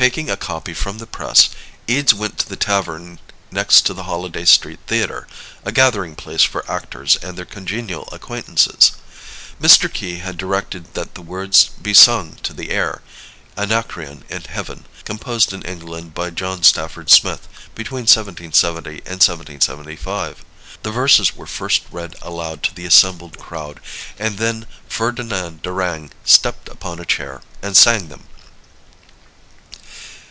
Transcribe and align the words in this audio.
Taking 0.00 0.30
a 0.30 0.36
copy 0.38 0.72
from 0.72 0.96
the 0.96 1.06
press, 1.06 1.50
Eades 1.86 2.14
went 2.14 2.38
to 2.38 2.48
the 2.48 2.56
tavern 2.56 3.18
next 3.50 3.82
to 3.82 3.92
the 3.92 4.04
Holiday 4.04 4.46
Street 4.46 4.78
Theater 4.86 5.26
a 5.62 5.72
gathering 5.72 6.16
place 6.16 6.42
for 6.42 6.64
actors 6.70 7.16
and 7.16 7.36
their 7.36 7.44
congenial 7.44 8.08
acquaintances. 8.10 8.92
Mr. 9.60 9.92
Key 9.92 10.20
had 10.20 10.38
directed 10.38 10.94
that 10.94 11.14
the 11.16 11.20
words 11.20 11.68
be 11.82 11.92
sung 11.92 12.36
to 12.44 12.54
the 12.54 12.70
air, 12.70 13.02
"Anacreon 13.58 14.24
in 14.30 14.40
Heaven," 14.44 14.86
composed 15.04 15.52
in 15.52 15.60
England 15.64 16.14
by 16.14 16.30
John 16.30 16.62
Stafford 16.62 17.10
Smith, 17.10 17.46
between 17.74 18.06
1770 18.08 18.90
and 19.04 19.20
1775. 19.22 20.42
The 20.82 20.90
verses 20.92 21.36
were 21.36 21.46
first 21.46 21.82
read 21.90 22.16
aloud 22.22 22.62
to 22.62 22.74
the 22.74 22.86
assembled 22.86 23.38
crowd, 23.38 23.80
and 24.18 24.38
then 24.38 24.64
Ferdinand 24.88 25.60
Durang 25.60 26.10
stepped 26.24 26.70
upon 26.70 27.00
a 27.00 27.04
chair 27.04 27.42
and 27.60 27.76
sang 27.76 28.08
them. 28.08 28.24